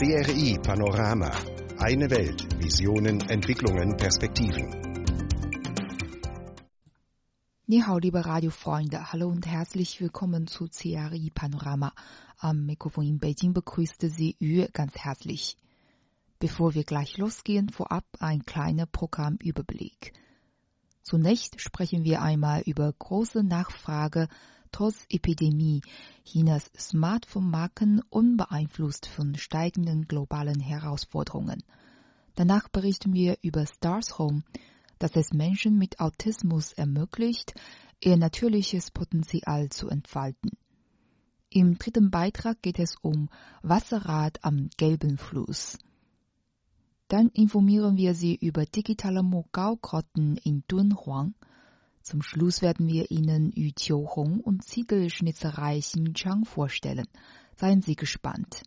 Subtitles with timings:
[0.00, 1.30] CRI Panorama.
[1.76, 2.40] Eine Welt.
[2.58, 4.64] Visionen, Entwicklungen, Perspektiven.
[7.66, 11.92] 你好，liebe Radiofreunde, hallo und herzlich willkommen zu CRI Panorama.
[12.38, 15.58] Am Mikrofon in Beijing begrüßte Sie Yu ganz herzlich.
[16.38, 20.14] Bevor wir gleich losgehen, vorab ein kleiner Programmüberblick.
[21.02, 24.28] Zunächst sprechen wir einmal über große Nachfrage
[24.72, 25.82] trotz Epidemie
[26.24, 31.62] Chinas Smartphone-Marken unbeeinflusst von steigenden globalen Herausforderungen.
[32.34, 34.42] Danach berichten wir über Stars Home,
[34.98, 37.54] das es Menschen mit Autismus ermöglicht,
[38.02, 40.50] ihr natürliches Potenzial zu entfalten.
[41.50, 43.28] Im dritten Beitrag geht es um
[43.62, 45.78] Wasserrad am gelben Fluss.
[47.08, 51.34] Dann informieren wir Sie über digitale Mogao-Grotten in Dunhuang–
[52.02, 57.06] zum Schluss werden wir Ihnen Yu Hong und Ziegelschnitzerei Xinjiang vorstellen.
[57.56, 58.62] Seien Sie gespannt.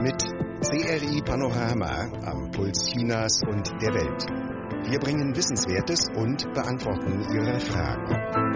[0.00, 0.22] Mit
[0.62, 4.24] CRI Panorama am Puls Chinas und der Welt.
[4.90, 8.47] Wir bringen Wissenswertes und beantworten Ihre Fragen.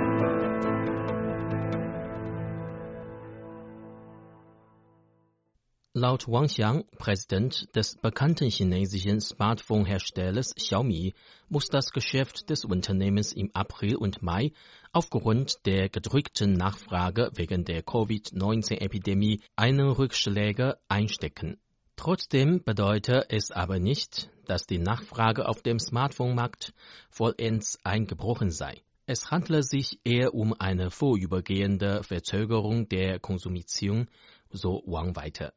[5.94, 11.12] Laut Wang Xiang, Präsident des bekannten chinesischen Smartphone-Herstellers Xiaomi,
[11.50, 14.52] muss das Geschäft des Unternehmens im April und Mai
[14.94, 21.58] aufgrund der gedrückten Nachfrage wegen der Covid-19-Epidemie einen Rückschläge einstecken.
[21.96, 26.72] Trotzdem bedeutet es aber nicht, dass die Nachfrage auf dem Smartphone-Markt
[27.10, 28.80] vollends eingebrochen sei.
[29.04, 34.08] Es handle sich eher um eine vorübergehende Verzögerung der Konsumation,
[34.48, 35.52] so Wang weiter.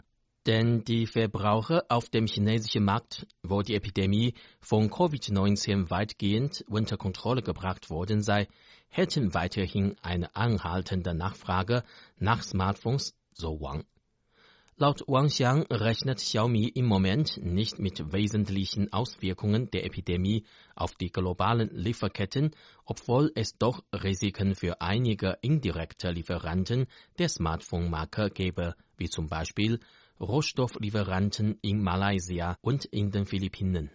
[0.46, 7.42] Denn die Verbraucher auf dem chinesischen Markt, wo die Epidemie von Covid-19 weitgehend unter Kontrolle
[7.42, 8.48] gebracht worden sei,
[8.90, 11.84] hätten weiterhin eine anhaltende Nachfrage
[12.20, 13.86] nach Smartphones, so Wang.
[14.78, 21.12] Laut Wang Xiang rechnet Xiaomi im Moment nicht mit wesentlichen Auswirkungen der Epidemie auf die
[21.12, 22.52] globalen Lieferketten,
[22.84, 26.88] obwohl es doch Risiken für einige indirekte Lieferanten
[27.18, 29.80] der Smartphone-Marke gäbe, wie zum Beispiel
[30.20, 33.90] Rohstofflieferanten in Malaysia und in den Philippinen.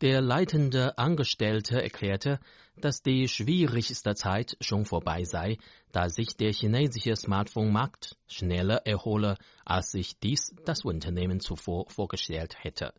[0.00, 2.40] Der leitende Angestellte erklärte,
[2.76, 5.58] dass die schwierigste Zeit schon vorbei sei,
[5.92, 12.94] da sich der chinesische Smartphone-Markt schneller erhole, als sich dies das Unternehmen zuvor vorgestellt hätte.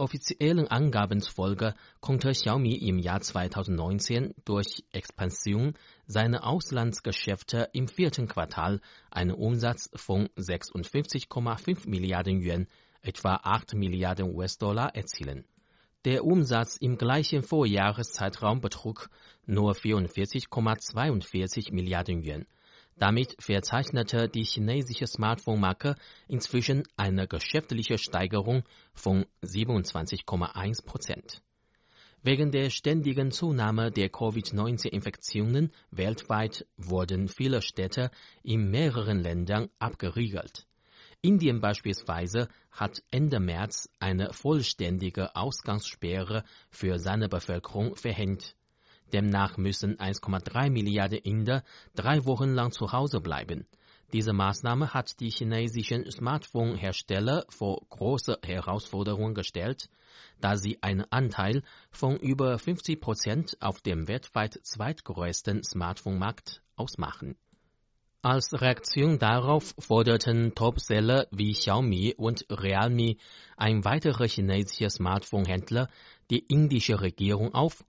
[0.00, 5.74] Offiziellen Angaben zufolge konnte Xiaomi im Jahr 2019 durch Expansion
[6.06, 12.68] seiner Auslandsgeschäfte im vierten Quartal einen Umsatz von 56,5 Milliarden Yuan,
[13.02, 15.44] etwa 8 Milliarden US-Dollar erzielen.
[16.04, 19.10] Der Umsatz im gleichen Vorjahreszeitraum betrug
[19.46, 22.46] nur 44,42 Milliarden Yuan.
[22.98, 25.94] Damit verzeichnete die chinesische Smartphone-Marke
[26.26, 31.40] inzwischen eine geschäftliche Steigerung von 27,1 Prozent.
[32.22, 38.10] Wegen der ständigen Zunahme der Covid-19-Infektionen weltweit wurden viele Städte
[38.42, 40.66] in mehreren Ländern abgeriegelt.
[41.20, 48.56] Indien beispielsweise hat Ende März eine vollständige Ausgangssperre für seine Bevölkerung verhängt.
[49.12, 51.64] Demnach müssen 1,3 Milliarden Inder
[51.94, 53.66] drei Wochen lang zu Hause bleiben.
[54.12, 59.90] Diese Maßnahme hat die chinesischen Smartphone-Hersteller vor große Herausforderungen gestellt,
[60.40, 67.36] da sie einen Anteil von über 50 Prozent auf dem weltweit zweitgrößten Smartphone-Markt ausmachen.
[68.22, 73.16] Als Reaktion darauf forderten Topseller wie Xiaomi und Realme
[73.56, 75.88] ein weiterer chinesischer Smartphone-Händler
[76.30, 77.84] die indische Regierung auf,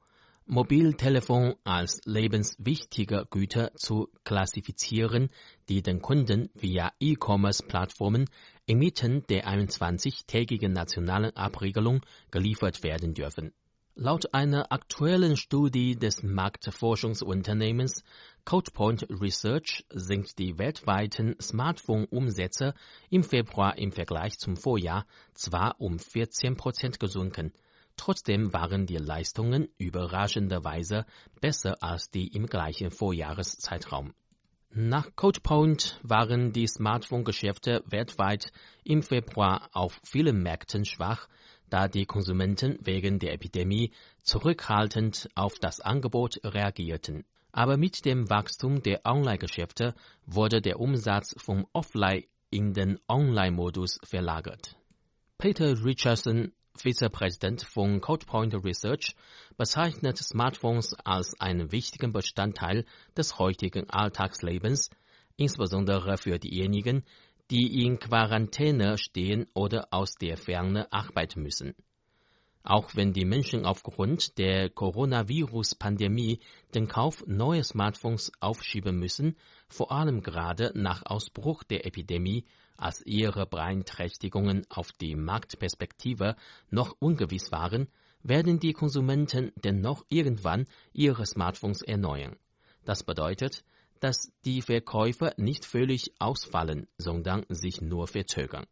[0.51, 5.29] Mobiltelefon als lebenswichtige Güter zu klassifizieren,
[5.69, 8.27] die den Kunden via E-Commerce-Plattformen
[8.65, 12.01] inmitten der 21-tägigen nationalen Abregelung
[12.31, 13.53] geliefert werden dürfen.
[13.93, 18.03] Laut einer aktuellen Studie des Marktforschungsunternehmens
[18.43, 22.73] CodePoint Research sind die weltweiten Smartphone-Umsätze
[23.11, 25.05] im Februar im Vergleich zum Vorjahr
[25.35, 27.53] zwar um 14 Prozent gesunken,
[27.99, 31.05] Trotzdem waren die Leistungen überraschenderweise
[31.41, 34.13] besser als die im gleichen Vorjahreszeitraum.
[34.69, 38.53] Nach CodePoint waren die Smartphone-Geschäfte weltweit
[38.85, 41.27] im Februar auf vielen Märkten schwach,
[41.69, 43.91] da die Konsumenten wegen der Epidemie
[44.21, 47.25] zurückhaltend auf das Angebot reagierten.
[47.51, 49.93] Aber mit dem Wachstum der Online-Geschäfte
[50.25, 54.77] wurde der Umsatz vom Offline in den Online-Modus verlagert.
[55.37, 59.15] Peter Richardson Vizepräsident von CodePoint Research,
[59.57, 62.85] bezeichnet Smartphones als einen wichtigen Bestandteil
[63.17, 64.89] des heutigen Alltagslebens.
[65.35, 67.03] insbesondere für diejenigen,
[67.49, 71.75] die in Quarantäne stehen oder aus der Ferne arbeiten müssen.
[72.63, 76.39] Auch wenn die Menschen aufgrund der Coronavirus-Pandemie
[76.75, 79.37] den Kauf neuer Smartphones aufschieben müssen,
[79.69, 82.45] vor allem gerade nach Ausbruch der Epidemie,
[82.79, 86.35] als ihre Beeinträchtigungen auf die Marktperspektive
[86.69, 87.87] noch ungewiss waren,
[88.23, 92.37] werden die Konsumenten dennoch irgendwann ihre Smartphones erneuern.
[92.85, 93.63] Das bedeutet,
[93.99, 98.65] dass die Verkäufe nicht völlig ausfallen, sondern sich nur verzögern.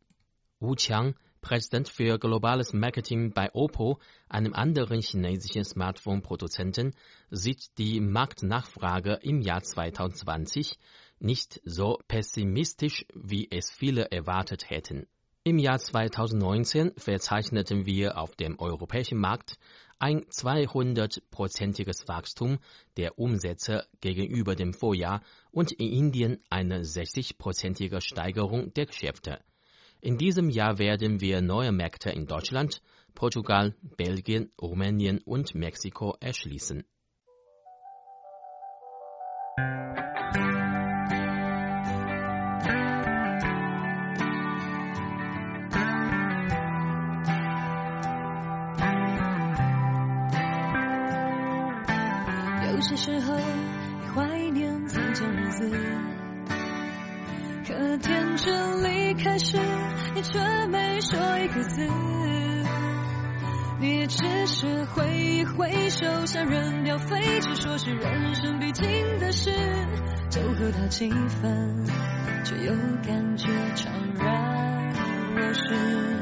[0.59, 6.93] Wu Qiang, Präsident für globales Marketing bei Oppo, einem anderen chinesischen Smartphone-Produzenten,
[7.29, 10.77] sieht die Marktnachfrage im Jahr 2020
[11.19, 15.07] nicht so pessimistisch, wie es viele erwartet hätten.
[15.43, 19.57] Im Jahr 2019 verzeichneten wir auf dem europäischen Markt
[19.97, 22.59] ein 200-prozentiges Wachstum
[22.97, 25.21] der Umsätze gegenüber dem Vorjahr
[25.51, 29.39] und in Indien eine 60-prozentige Steigerung der Geschäfte.
[30.01, 32.81] In diesem Jahr werden wir neue Märkte in Deutschland,
[33.15, 36.83] Portugal, Belgien, Rumänien und Mexiko erschließen.
[67.87, 68.85] 是人生必经
[69.17, 69.49] 的事，
[70.29, 71.85] 就和他几分，
[72.43, 72.73] 却又
[73.07, 73.87] 感觉怅
[74.19, 74.93] 然
[75.33, 76.16] 若失。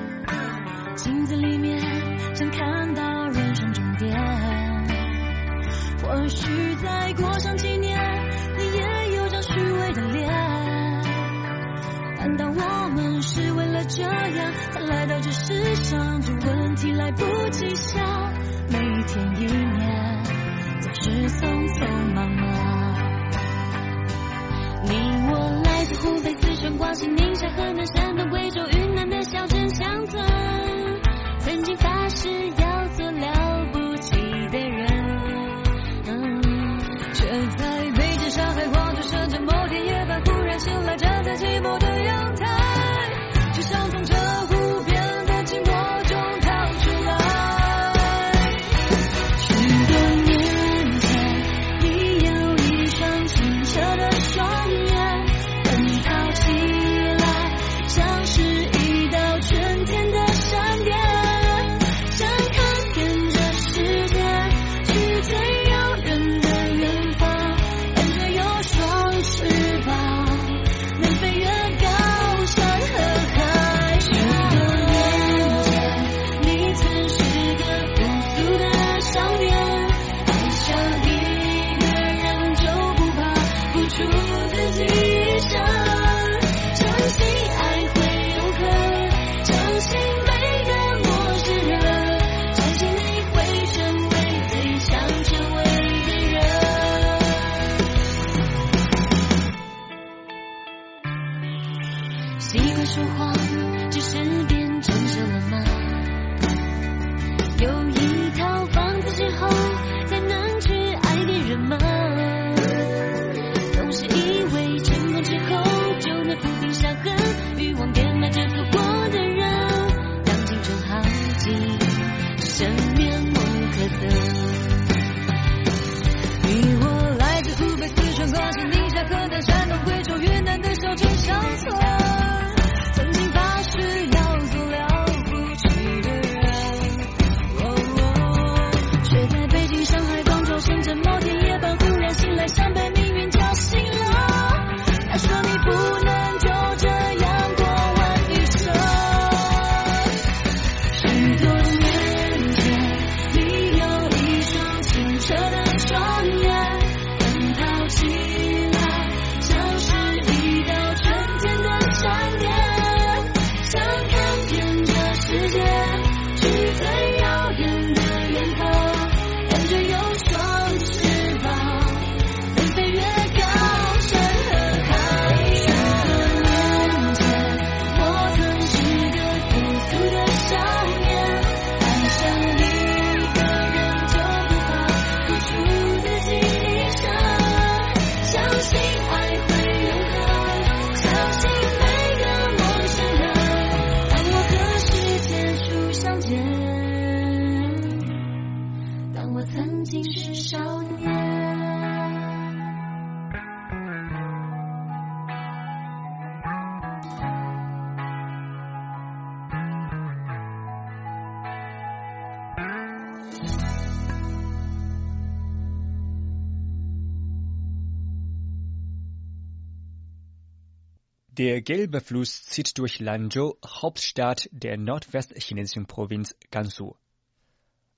[221.37, 226.95] Der gelbe Fluss zieht durch Lanzhou, Hauptstadt der nordwestchinesischen Provinz Gansu.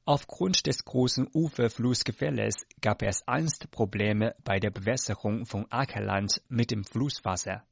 [0.06, 6.84] Aufgrund des großen Uferflussgefälles gab es einst Probleme bei der Bewässerung von Ackerland mit dem
[6.84, 7.64] Flusswasser.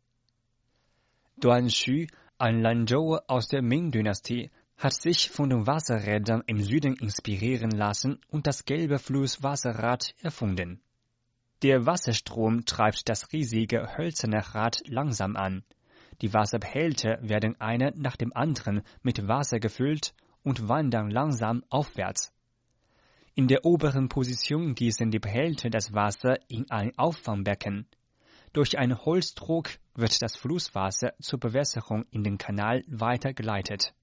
[1.38, 2.06] Duan Xu,
[2.38, 8.46] ein Lanzhouer aus der Ming-Dynastie, hat sich von den Wasserrädern im Süden inspirieren lassen und
[8.46, 10.80] das gelbe Flusswasserrad erfunden.
[11.62, 15.64] Der Wasserstrom treibt das riesige hölzerne Rad langsam an.
[16.22, 22.32] Die Wasserbehälter werden einer nach dem anderen mit Wasser gefüllt und wandern langsam aufwärts.
[23.34, 27.88] In der oberen Position gießen die Behälter das Wasser in ein Auffangbecken.
[28.54, 33.94] Durch einen Holzdruck wird das Flusswasser zur Bewässerung in den Kanal weitergeleitet.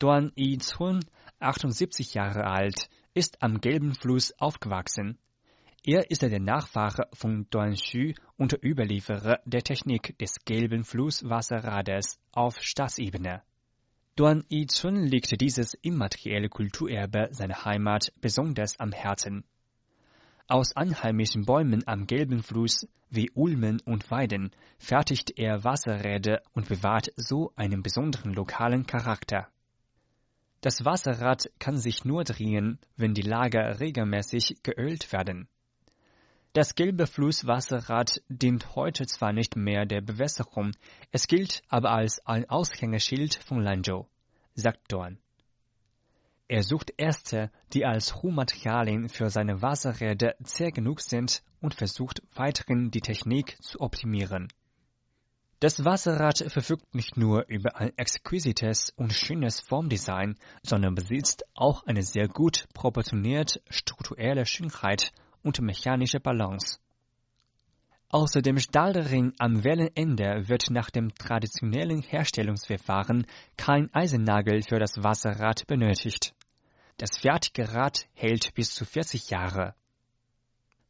[0.00, 1.04] Duan Yi-Chun,
[1.38, 5.18] 78 Jahre alt, ist am Gelben Fluss aufgewachsen.
[5.86, 12.58] Er ist der Nachfahre von Duan Xu und Überlieferer der Technik des gelben Flusswasserrades auf
[12.62, 13.42] Staatsebene.
[14.16, 19.44] Duan Yi-Chun liegt dieses immaterielle Kulturerbe seiner Heimat besonders am Herzen.
[20.48, 27.10] Aus einheimischen Bäumen am gelben Fluss wie Ulmen und Weiden fertigt er Wasserräder und bewahrt
[27.16, 29.48] so einen besonderen lokalen Charakter.
[30.62, 35.46] Das Wasserrad kann sich nur drehen, wenn die Lager regelmäßig geölt werden.
[36.54, 40.70] Das gelbe Flusswasserrad dient heute zwar nicht mehr der Bewässerung,
[41.10, 44.06] es gilt aber als ein Aushängeschild von Lanzhou,
[44.54, 45.18] sagt Dorn.
[46.46, 52.92] Er sucht Äste, die als Rohmaterialien für seine Wasserräder zäh genug sind und versucht weiterhin
[52.92, 54.46] die Technik zu optimieren.
[55.58, 62.04] Das Wasserrad verfügt nicht nur über ein exquisites und schönes Formdesign, sondern besitzt auch eine
[62.04, 65.10] sehr gut proportionierte strukturelle Schönheit
[65.44, 66.78] und mechanische Balance.
[68.08, 75.66] Außer dem Stahlring am Wellenende wird nach dem traditionellen Herstellungsverfahren kein Eisennagel für das Wasserrad
[75.66, 76.34] benötigt.
[76.96, 79.74] Das fertige Rad hält bis zu 40 Jahre.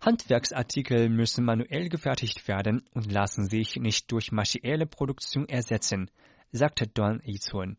[0.00, 6.10] Handwerksartikel müssen manuell gefertigt werden und lassen sich nicht durch maschinelle Produktion ersetzen,
[6.52, 7.78] sagte Don Yizun.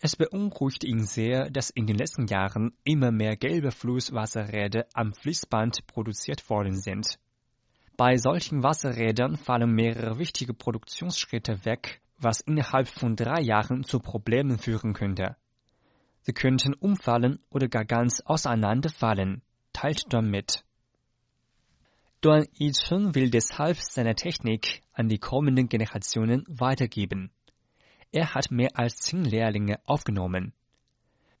[0.00, 5.86] Es beunruhigt ihn sehr, dass in den letzten Jahren immer mehr gelbe Flusswasserräder am Fließband
[5.86, 7.18] produziert worden sind.
[7.96, 14.58] Bei solchen Wasserrädern fallen mehrere wichtige Produktionsschritte weg, was innerhalb von drei Jahren zu Problemen
[14.58, 15.36] führen könnte.
[16.22, 20.64] Sie könnten umfallen oder gar ganz auseinanderfallen, teilt Don mit.
[22.20, 27.30] Duan Yichun will deshalb seine Technik an die kommenden Generationen weitergeben.
[28.14, 30.52] Er hat mehr als zehn Lehrlinge aufgenommen.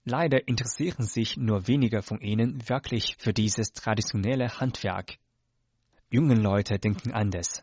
[0.04, 5.18] Leider interessieren sich nur wenige von ihnen wirklich für dieses traditionelle Handwerk.
[6.10, 7.62] Junge Leute denken anders.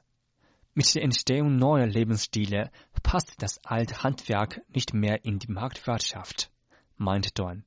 [0.76, 2.72] Mit der Entstehung neuer Lebensstile
[3.04, 6.50] passt das alte Handwerk nicht mehr in die Marktwirtschaft,
[6.96, 7.66] meint Dorn.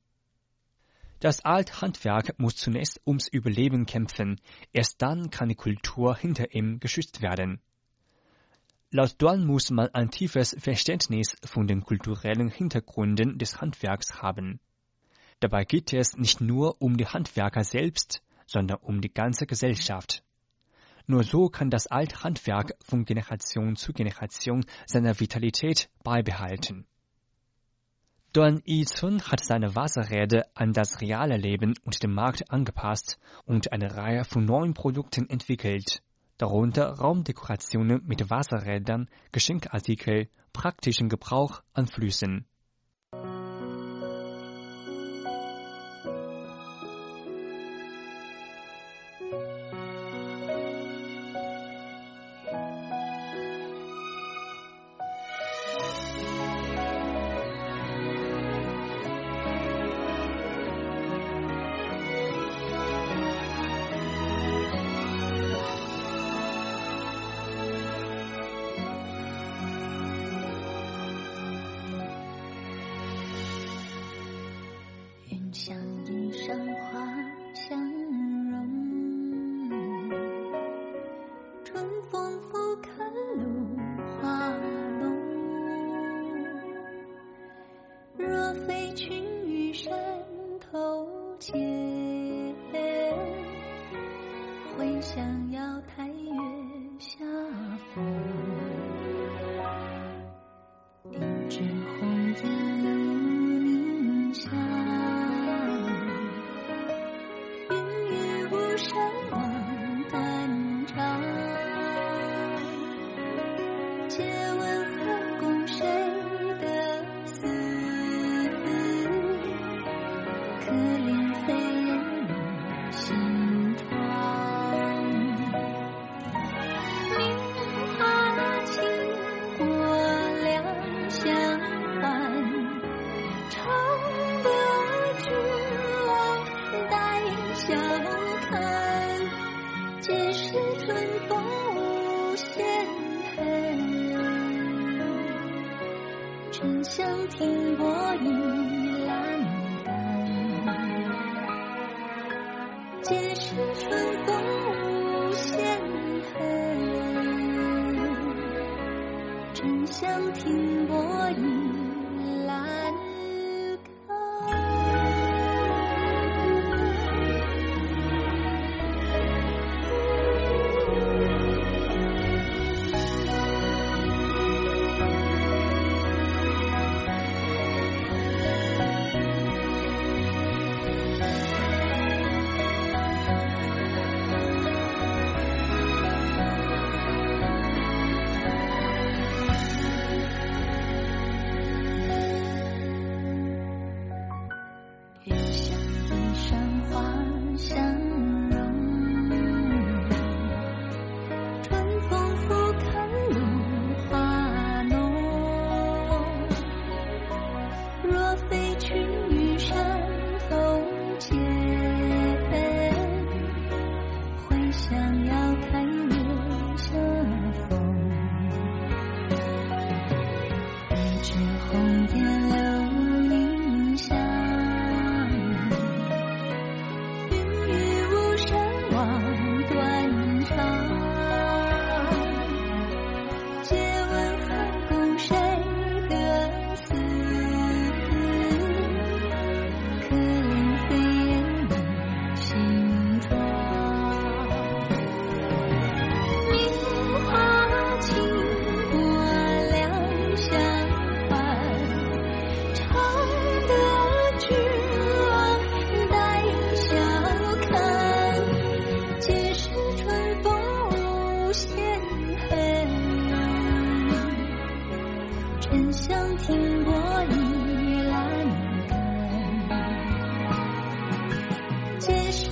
[1.19, 4.41] Das Althandwerk muss zunächst ums Überleben kämpfen,
[4.73, 7.61] erst dann kann die Kultur hinter ihm geschützt werden.
[8.91, 14.59] Laut Dorn muss man ein tiefes Verständnis von den kulturellen Hintergründen des Handwerks haben.
[15.39, 20.23] Dabei geht es nicht nur um die Handwerker selbst, sondern um die ganze Gesellschaft.
[21.07, 26.87] Nur so kann das Althandwerk von Generation zu Generation seine Vitalität beibehalten.
[28.33, 33.95] Duan Yizun hat seine Wasserräder an das reale Leben und den Markt angepasst und eine
[33.95, 36.01] Reihe von neuen Produkten entwickelt,
[36.37, 42.45] darunter Raumdekorationen mit Wasserrädern, Geschenkartikel, praktischen Gebrauch an Flüssen.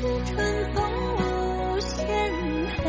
[0.03, 0.35] 春
[0.73, 0.83] 风
[1.15, 2.05] 无限
[2.75, 2.83] 恨，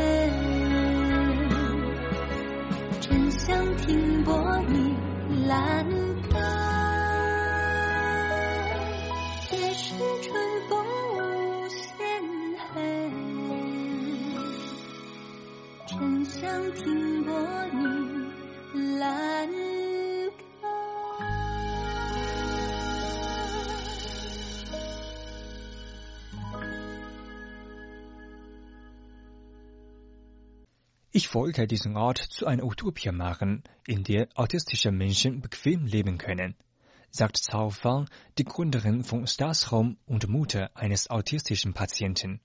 [2.99, 4.93] 沉香停泊倚
[5.47, 5.85] 栏
[31.17, 36.57] Ich wollte diesen Ort zu einer Utopie machen, in der autistische Menschen bequem leben können,
[37.09, 42.41] sagt Cao Fang, die Gründerin von Stars Home und Mutter eines autistischen Patienten.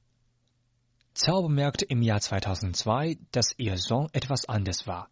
[1.20, 5.10] Cao bemerkte im Jahr 2002, dass ihr Sohn etwas anders war.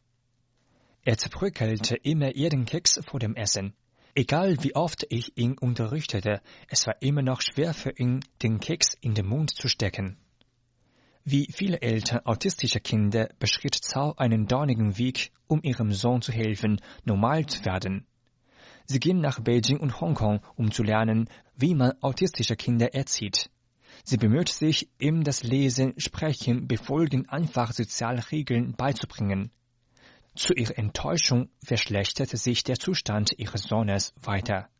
[1.02, 3.74] Er zerbröckelte immer jeden Keks vor dem Essen.
[4.14, 8.94] Egal wie oft ich ihn unterrichtete, es war immer noch schwer für ihn, den Keks
[9.00, 10.16] in den Mund zu stecken.
[11.30, 16.80] Wie viele Eltern autistischer Kinder beschritt Zhao einen dornigen Weg, um ihrem Sohn zu helfen,
[17.04, 18.06] normal zu werden.
[18.86, 23.50] Sie ging nach Beijing und Hongkong, um zu lernen, wie man autistische Kinder erzieht.
[24.04, 29.50] Sie bemüht sich, ihm das Lesen, Sprechen, Befolgen einfacher Sozialregeln beizubringen.
[30.34, 34.70] Zu ihrer Enttäuschung verschlechterte sich der Zustand ihres Sohnes weiter.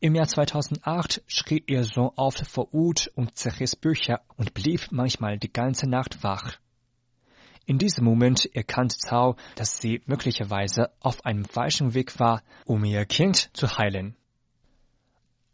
[0.00, 5.38] Im Jahr 2008 schrie ihr Sohn oft vor Wut und zerriss Bücher und blieb manchmal
[5.38, 6.56] die ganze Nacht wach.
[7.66, 13.04] In diesem Moment erkannte Zhao, dass sie möglicherweise auf einem falschen Weg war, um ihr
[13.06, 14.14] Kind zu heilen.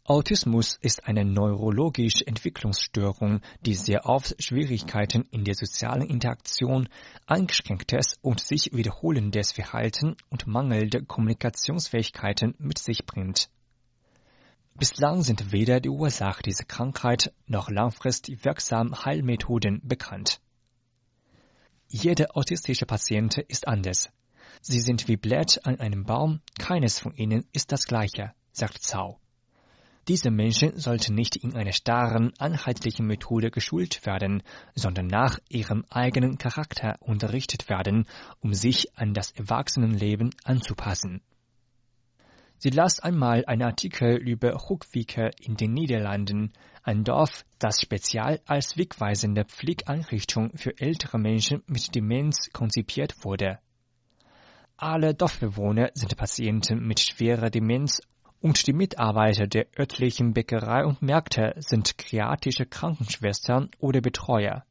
[0.03, 6.87] Autismus ist eine neurologische Entwicklungsstörung, die sehr oft Schwierigkeiten in der sozialen Interaktion,
[7.25, 13.49] eingeschränktes und sich wiederholendes Verhalten und mangelnde Kommunikationsfähigkeiten mit sich bringt.
[14.77, 20.41] Bislang sind weder die Ursache dieser Krankheit noch langfristig wirksame Heilmethoden bekannt.
[21.87, 24.09] Jeder autistische Patient ist anders.
[24.61, 29.17] Sie sind wie Blätter an einem Baum, keines von ihnen ist das gleiche, sagt Zhao.
[30.09, 34.43] Diese Menschen sollten nicht in einer starren, einheitlichen Methode geschult werden,
[34.75, 38.07] sondern nach ihrem eigenen Charakter unterrichtet werden,
[38.41, 41.21] um sich an das Erwachsenenleben anzupassen.
[42.57, 48.77] Sie las einmal einen Artikel über Hoekwieke in den Niederlanden, ein Dorf, das speziell als
[48.77, 53.59] wegweisende Pflegeeinrichtung für ältere Menschen mit Demenz konzipiert wurde.
[54.77, 58.01] Alle Dorfbewohner sind Patienten mit schwerer Demenz
[58.41, 64.65] und die Mitarbeiter der örtlichen Bäckerei und Märkte sind kreatische Krankenschwestern oder Betreuer.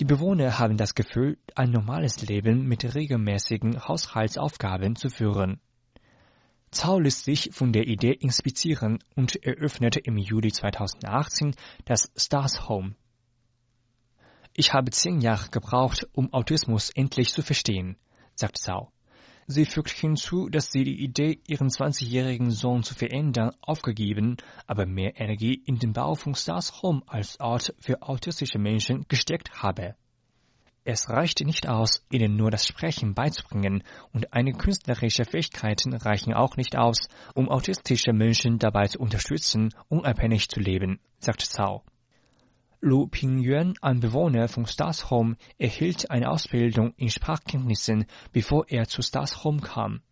[0.00, 5.60] Die Bewohner haben das Gefühl, ein normales Leben mit regelmäßigen Haushaltsaufgaben zu führen.
[6.72, 11.54] Zhao ließ sich von der Idee inspirieren und eröffnete im Juli 2018
[11.84, 12.94] das Stars Home.
[14.54, 17.96] Ich habe zehn Jahre gebraucht, um Autismus endlich zu verstehen,
[18.34, 18.90] sagt Zhao.
[19.46, 25.20] Sie fügt hinzu, dass sie die Idee, ihren 20-jährigen Sohn zu verändern, aufgegeben, aber mehr
[25.20, 29.94] Energie in den Bau von Stars Home als Ort für autistische Menschen gesteckt habe.
[30.84, 36.56] Es reicht nicht aus, ihnen nur das Sprechen beizubringen, und einige künstlerische Fähigkeiten reichen auch
[36.56, 36.98] nicht aus,
[37.34, 41.84] um autistische Menschen dabei zu unterstützen, unabhängig zu leben, sagt Zhao.
[42.80, 49.02] Lu Pingyuan, ein Bewohner von Stars Home, erhielt eine Ausbildung in Sprachkenntnissen, bevor er zu
[49.02, 50.02] Stars Home kam.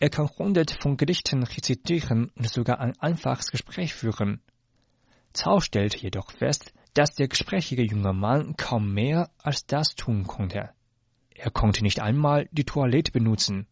[0.00, 4.42] Er kann hundert von Gedichten rezitieren und sogar ein einfaches Gespräch führen.
[5.32, 10.70] Zhao stellt jedoch fest, dass der gesprächige junge Mann kaum mehr als das tun konnte.
[11.34, 13.66] Er konnte nicht einmal die Toilette benutzen.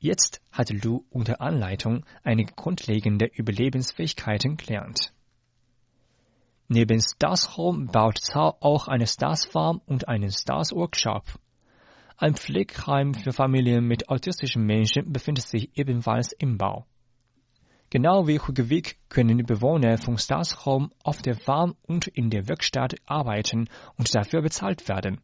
[0.00, 5.12] Jetzt hat Lu unter Anleitung einige grundlegende Überlebensfähigkeiten gelernt.
[6.68, 11.24] Neben Stars Home baut Zhao auch eine Stars Farm und einen Stars Workshop.
[12.16, 16.86] Ein Pflegeheim für Familien mit autistischen Menschen befindet sich ebenfalls im Bau.
[17.90, 22.46] Genau wie Hugewig können die Bewohner von Stars Home auf der Farm und in der
[22.46, 25.22] Werkstatt arbeiten und dafür bezahlt werden.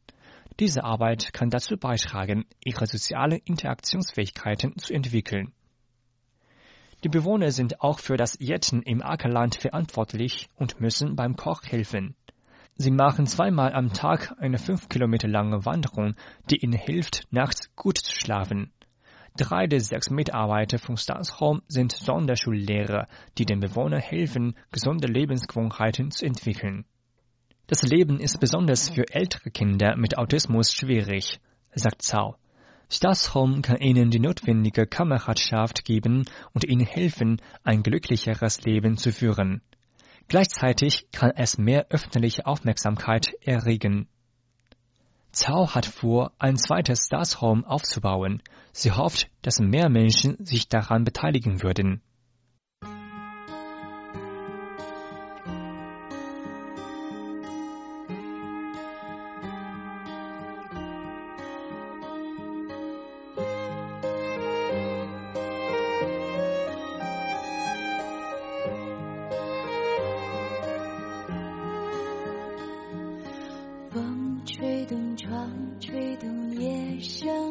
[0.61, 5.53] Diese Arbeit kann dazu beitragen, ihre sozialen Interaktionsfähigkeiten zu entwickeln.
[7.03, 12.17] Die Bewohner sind auch für das Jetten im Ackerland verantwortlich und müssen beim Koch helfen.
[12.77, 16.15] Sie machen zweimal am Tag eine fünf Kilometer lange Wanderung,
[16.51, 18.73] die ihnen hilft, nachts gut zu schlafen.
[19.37, 26.13] Drei der sechs Mitarbeiter von Stars Home sind Sonderschullehrer, die den Bewohnern helfen, gesunde Lebensgewohnheiten
[26.13, 26.85] zu entwickeln.
[27.67, 31.41] Das Leben ist besonders für ältere Kinder mit Autismus schwierig,
[31.75, 32.37] sagt Zhao.
[32.89, 39.11] Stars Home kann ihnen die notwendige Kameradschaft geben und ihnen helfen, ein glücklicheres Leben zu
[39.11, 39.63] führen.
[40.29, 44.07] Gleichzeitig kann es mehr öffentliche Aufmerksamkeit erregen.
[45.35, 48.41] Zhao hat vor, ein zweites Stars Home aufzubauen.
[48.73, 52.03] Sie hofft, dass mehr Menschen sich daran beteiligen würden.
[76.97, 77.44] 一生。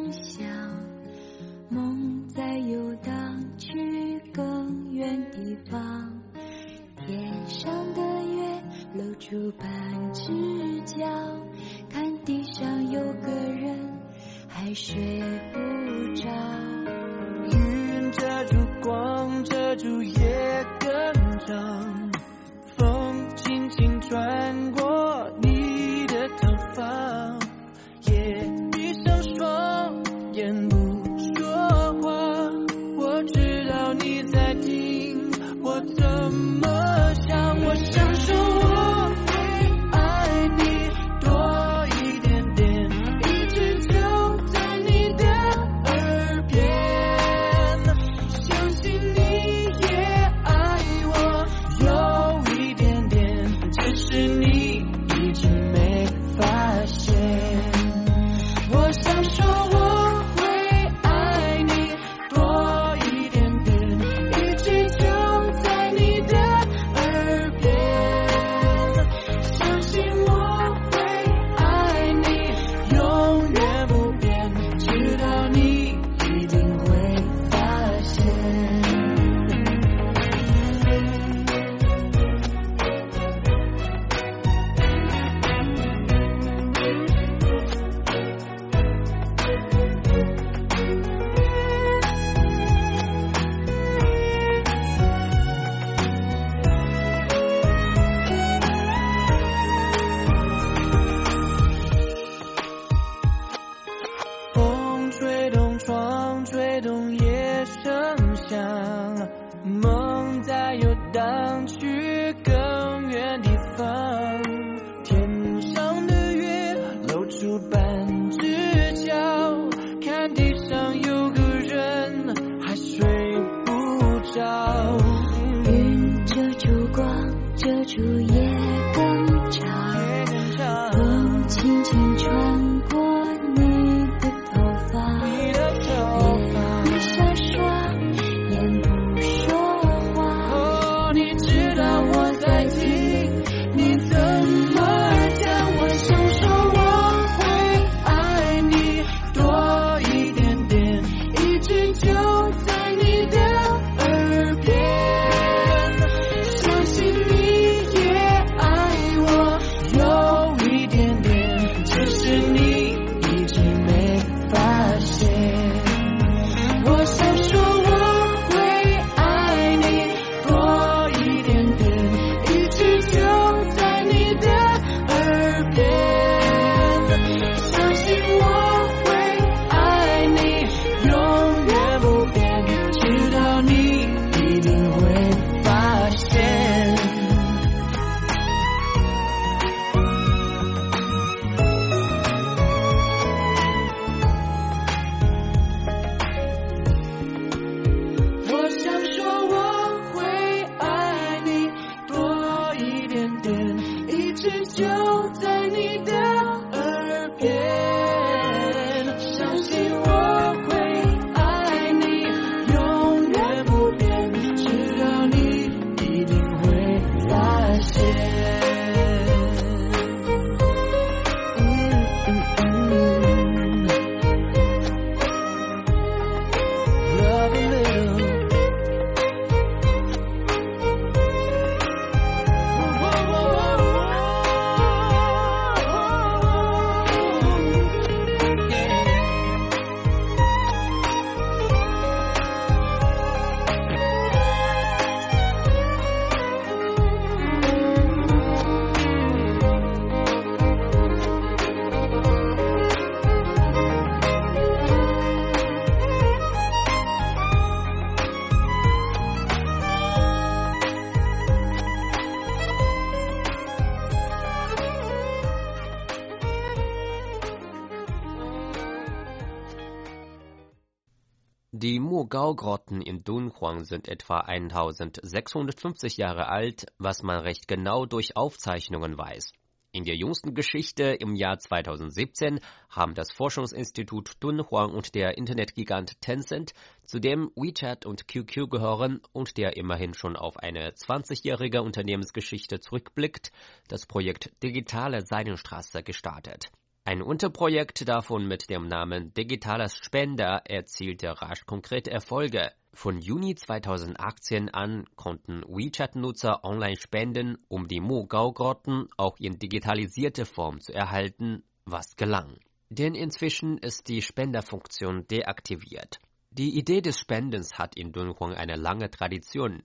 [272.24, 279.18] Die Mugao-Grotten in Dunhuang sind etwa 1650 Jahre alt, was man recht genau durch Aufzeichnungen
[279.18, 279.52] weiß.
[279.92, 286.72] In der jüngsten Geschichte im Jahr 2017 haben das Forschungsinstitut Dunhuang und der Internetgigant Tencent,
[287.04, 293.52] zu dem WeChat und QQ gehören und der immerhin schon auf eine 20-jährige Unternehmensgeschichte zurückblickt,
[293.88, 296.70] das Projekt Digitale Seidenstraße gestartet.
[297.06, 302.72] Ein Unterprojekt davon mit dem Namen Digitales Spender erzielte rasch konkrete Erfolge.
[302.94, 310.80] Von Juni 2018 an konnten WeChat-Nutzer online spenden, um die Mogao-Grotten auch in digitalisierte Form
[310.80, 312.56] zu erhalten, was gelang.
[312.88, 316.20] Denn inzwischen ist die Spenderfunktion deaktiviert.
[316.52, 319.82] Die Idee des Spendens hat in Dunhuang eine lange Tradition.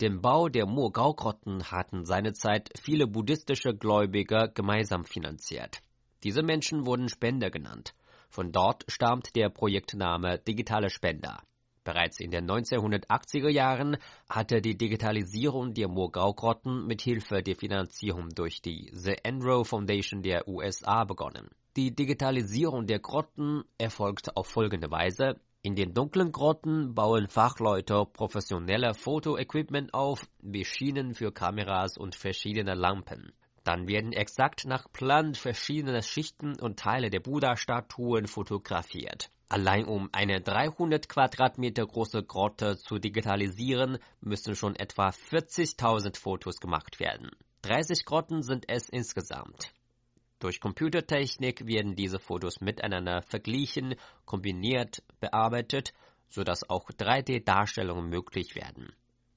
[0.00, 5.82] Den Bau der Mogao-Grotten hatten seinerzeit viele buddhistische Gläubiger gemeinsam finanziert.
[6.24, 7.94] Diese Menschen wurden Spender genannt.
[8.28, 11.42] Von dort stammt der Projektname Digitale Spender.
[11.84, 13.96] Bereits in den 1980er Jahren
[14.28, 20.46] hatte die Digitalisierung der Murgau-Grotten mit Hilfe der Finanzierung durch die The Enroe Foundation der
[20.46, 21.50] USA begonnen.
[21.76, 25.40] Die Digitalisierung der Grotten erfolgt auf folgende Weise.
[25.62, 32.74] In den dunklen Grotten bauen Fachleute professionelle Fotoequipment auf, wie Schienen für Kameras und verschiedene
[32.74, 33.32] Lampen.
[33.64, 39.30] Dann werden exakt nach Plan verschiedene Schichten und Teile der Buddha-Statuen fotografiert.
[39.48, 46.98] Allein um eine 300 Quadratmeter große Grotte zu digitalisieren, müssen schon etwa 40.000 Fotos gemacht
[46.98, 47.30] werden.
[47.60, 49.72] 30 Grotten sind es insgesamt.
[50.40, 53.94] Durch Computertechnik werden diese Fotos miteinander verglichen,
[54.24, 55.92] kombiniert, bearbeitet,
[56.30, 58.92] sodass auch 3D-Darstellungen möglich werden.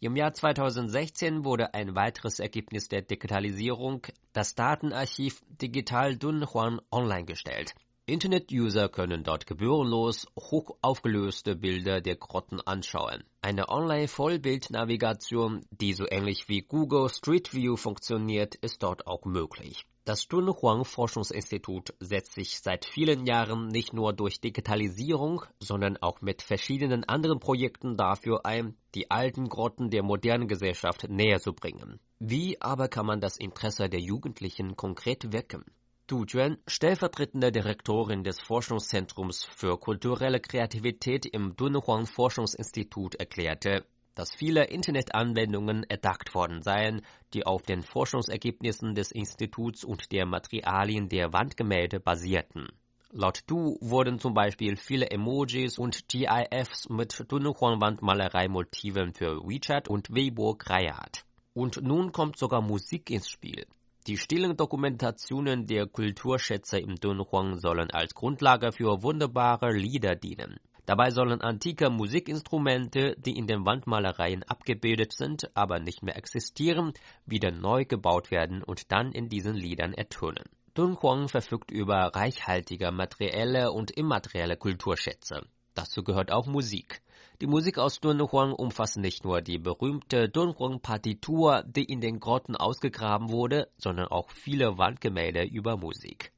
[0.05, 7.73] Im Jahr 2016 wurde ein weiteres Ergebnis der Digitalisierung, das Datenarchiv Digital Dunhuan, online gestellt.
[8.05, 13.23] Internet-User können dort gebührenlos hoch aufgelöste Bilder der Grotten anschauen.
[13.41, 19.87] Eine Online-Vollbildnavigation, die so ähnlich wie Google Street View funktioniert, ist dort auch möglich.
[20.07, 26.43] Das Dunhuang Forschungsinstitut setzt sich seit vielen Jahren nicht nur durch Digitalisierung, sondern auch mit
[26.43, 31.99] verschiedenen anderen Projekten dafür ein, die alten Grotten der modernen Gesellschaft näher zu bringen.
[32.19, 35.65] Wie aber kann man das Interesse der Jugendlichen konkret wecken?
[36.05, 43.83] Du Juan, stellvertretende Direktorin des Forschungszentrums für kulturelle Kreativität im Dunhuang Forschungsinstitut, erklärte,
[44.15, 47.01] dass viele Internetanwendungen erdacht worden seien,
[47.33, 52.69] die auf den Forschungsergebnissen des Instituts und der Materialien der Wandgemälde basierten.
[53.11, 60.55] Laut Du wurden zum Beispiel viele Emojis und GIFs mit Dunhuang-Wandmalerei-Motiven für WeChat und Weibo
[60.55, 61.23] kreiert.
[61.53, 63.67] Und nun kommt sogar Musik ins Spiel.
[64.07, 70.59] Die stillen Dokumentationen der Kulturschätze im Dunhuang sollen als Grundlage für wunderbare Lieder dienen.
[70.85, 76.93] Dabei sollen antike Musikinstrumente, die in den Wandmalereien abgebildet sind, aber nicht mehr existieren,
[77.25, 80.45] wieder neu gebaut werden und dann in diesen Liedern ertönen.
[80.75, 85.47] Dunhuang verfügt über reichhaltige materielle und immaterielle Kulturschätze.
[85.73, 87.01] Dazu gehört auch Musik.
[87.41, 93.29] Die Musik aus Dunhuang umfasst nicht nur die berühmte Dunhuang-Partitur, die in den Grotten ausgegraben
[93.29, 96.31] wurde, sondern auch viele Wandgemälde über Musik.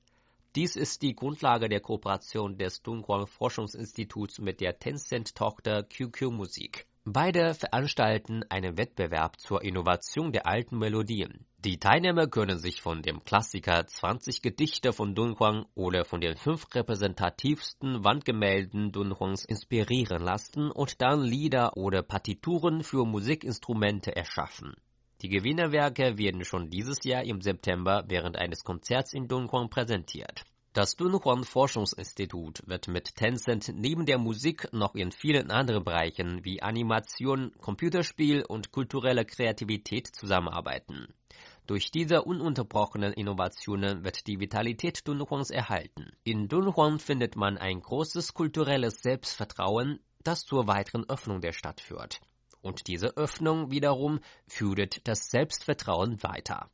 [0.57, 6.87] Dies ist die Grundlage der Kooperation des Dunhuang Forschungsinstituts mit der Tencent-Tochter QQ Musik.
[7.05, 11.45] Beide veranstalten einen Wettbewerb zur Innovation der alten Melodien.
[11.59, 16.73] Die Teilnehmer können sich von dem Klassiker 20 Gedichte von Dunhuang oder von den fünf
[16.73, 24.73] repräsentativsten Wandgemälden Dunhuangs inspirieren lassen und dann Lieder oder Partituren für Musikinstrumente erschaffen.
[25.23, 30.45] Die Gewinnerwerke werden schon dieses Jahr im September während eines Konzerts in Dunhuang präsentiert.
[30.73, 36.61] Das Dunhuang Forschungsinstitut wird mit Tencent neben der Musik noch in vielen anderen Bereichen wie
[36.61, 41.07] Animation, Computerspiel und kulturelle Kreativität zusammenarbeiten.
[41.65, 46.11] Durch diese ununterbrochenen Innovationen wird die Vitalität Dunhuangs erhalten.
[46.23, 52.21] In Dunhuang findet man ein großes kulturelles Selbstvertrauen, das zur weiteren Öffnung der Stadt führt
[52.67, 56.37] und diese Öffnung wiederum führt das Selbstvertrauen weiter.
[56.37, 56.69] weiter.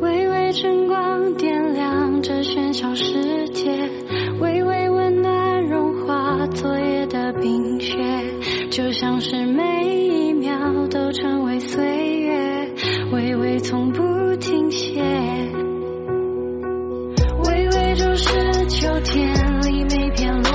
[0.00, 3.70] 微微晨光点亮这喧嚣世界，
[4.40, 12.74] 微微温暖融化昨夜的冰雪，就像是每一秒都成为岁月，
[13.12, 15.27] 微微从不停歇。
[18.20, 20.47] 是秋天里每片落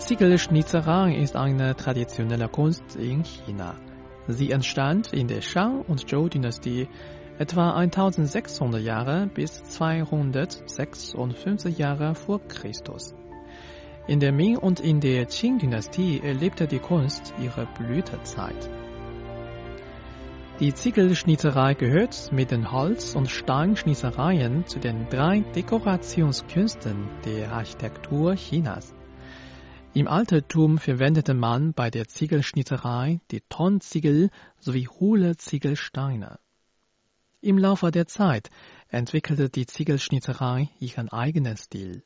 [0.00, 3.76] Ziegelschnitzerei ist eine traditionelle Kunst in China.
[4.26, 6.88] Sie entstand in der Shang- und Zhou-Dynastie
[7.38, 13.14] etwa 1600 Jahre bis 256 Jahre vor Christus.
[14.08, 18.70] In der Ming- und in der Qing-Dynastie erlebte die Kunst ihre Blütezeit.
[20.60, 28.94] Die Ziegelschnitzerei gehört mit den Holz- und Steinschnitzereien zu den drei Dekorationskünsten der Architektur Chinas.
[29.92, 34.30] Im Altertum verwendete man bei der Ziegelschnitzerei die Tonziegel
[34.60, 36.38] sowie hohle Ziegelsteine.
[37.40, 38.50] Im Laufe der Zeit
[38.86, 42.04] entwickelte die Ziegelschnitzerei ihren eigenen Stil.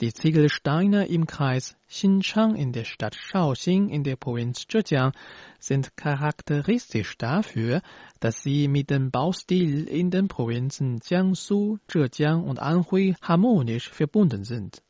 [0.00, 5.12] Die Ziegelsteine im Kreis Xinchang in der Stadt Shaoxing in der Provinz Zhejiang
[5.60, 7.82] sind charakteristisch dafür,
[8.18, 14.82] dass sie mit dem Baustil in den Provinzen Jiangsu, Zhejiang und Anhui harmonisch verbunden sind.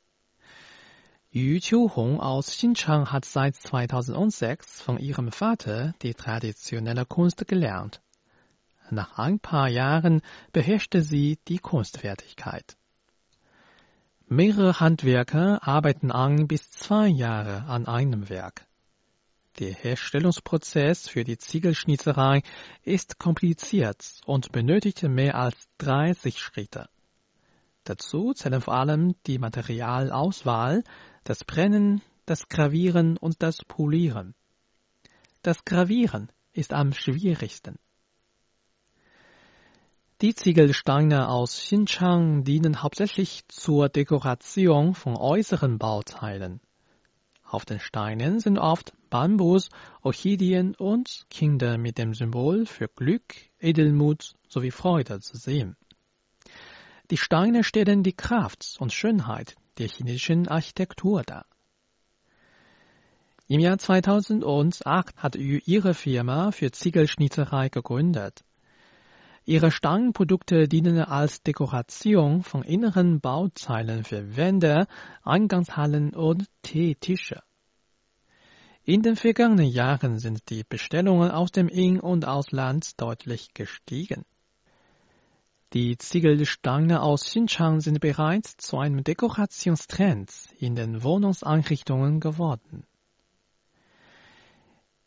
[1.39, 8.03] Yu Qiuhong aus Xinchang hat seit 2006 von ihrem Vater die traditionelle Kunst gelernt.
[8.91, 10.21] Nach ein paar Jahren
[10.51, 12.77] beherrschte sie die Kunstfertigkeit.
[14.27, 18.67] Mehrere Handwerker arbeiten ein bis zwei Jahre an einem Werk.
[19.61, 22.43] Der Herstellungsprozess für die Ziegelschnitzerei
[22.83, 26.89] ist kompliziert und benötigt mehr als 30 Schritte.
[27.85, 30.83] Dazu zählen vor allem die Materialauswahl,
[31.25, 34.35] das Brennen, das Gravieren und das Polieren.
[35.43, 37.77] Das Gravieren ist am schwierigsten.
[40.21, 46.61] Die Ziegelsteine aus Xinchang dienen hauptsächlich zur Dekoration von äußeren Bauteilen.
[47.45, 49.69] Auf den Steinen sind oft Bambus,
[50.03, 55.77] Orchideen und Kinder mit dem Symbol für Glück, Edelmut sowie Freude zu sehen.
[57.11, 61.47] Die Steine stellen die Kraft und Schönheit der chinesischen Architektur dar.
[63.47, 68.45] Im Jahr 2008 hat Yu ihre Firma für Ziegelschnitzerei gegründet.
[69.47, 74.87] Ihre Steinprodukte dienen als Dekoration von inneren Bauzeilen für Wände,
[75.23, 77.43] Eingangshallen und Teetische.
[78.85, 84.27] In den vergangenen Jahren sind die Bestellungen aus dem In- und Ausland deutlich gestiegen.
[85.75, 92.87] Die Ziegelsteine aus Xinjiang sind bereits zu einem Dekorationstrend in den Wohnungseinrichtungen geworden.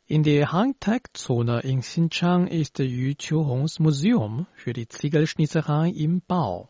[0.06, 6.70] In der Hightech-Zone in Xinjiang ist Yu Qiuhongs Museum für die Ziegelschnitzerei im Bau.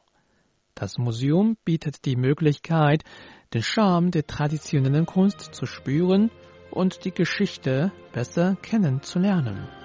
[0.74, 3.04] Das Museum bietet die Möglichkeit,
[3.54, 6.32] den Charme der traditionellen Kunst zu spüren
[6.72, 9.81] und die Geschichte besser kennenzulernen.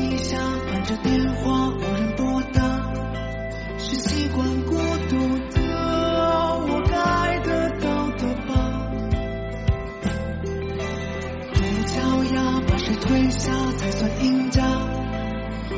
[0.00, 2.58] 地下伴着电话无人拨打
[3.76, 4.74] 是习惯孤
[5.10, 5.60] 独的
[6.66, 8.50] 我该得到的吧。
[11.52, 11.92] 独木桥
[12.66, 14.62] 把谁推下才算赢家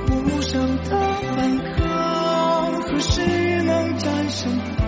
[0.08, 0.90] 我无声的
[1.34, 4.82] 反抗何时能战胜他？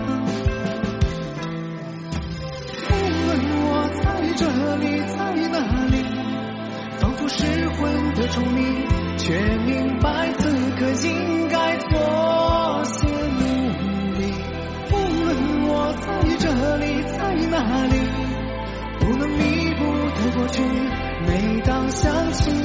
[2.89, 2.93] 无
[3.25, 3.29] 论
[3.67, 3.69] 我
[4.01, 4.03] 在
[4.37, 4.41] 这
[4.77, 5.17] 里在
[5.51, 5.55] 那
[5.87, 5.93] 里
[6.99, 8.84] 仿佛失魂的虫鸣
[9.25, 10.47] 却明白此
[10.77, 13.71] 刻应该做些努
[14.19, 14.31] 力。
[14.91, 16.05] 无论我在
[16.37, 17.57] 这里，在哪
[17.87, 17.95] 里，
[18.99, 19.81] 不能弥补
[20.13, 20.61] 的过去，
[21.25, 22.64] 每当想起。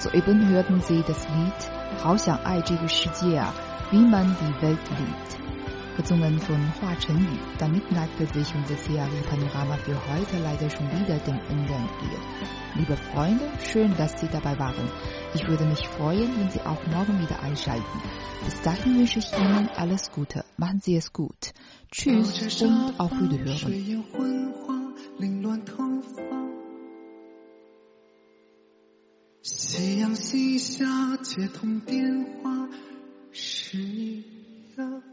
[0.00, 1.79] So eben hört man Sie das Lied?
[2.02, 2.88] Hao Xiang Ai Zhe Ge
[3.90, 5.36] wie man die Welt liebt,
[5.98, 7.36] gesungen von Hua Chenyu.
[7.58, 12.22] Damit neigte sich unser CRI-Panorama für heute leider schon wieder dem Ende entgegen.
[12.76, 14.90] Liebe Freunde, schön, dass Sie dabei waren.
[15.34, 18.00] Ich würde mich freuen, wenn Sie auch morgen wieder einschalten.
[18.46, 20.44] Bis dahin wünsche ich Ihnen alles Gute.
[20.56, 21.52] Machen Sie es gut.
[21.90, 24.04] Tschüss und auf Wiederhören.
[29.42, 32.68] 夕阳西下，接通电话，
[33.32, 34.22] 是你
[34.76, 35.09] 的。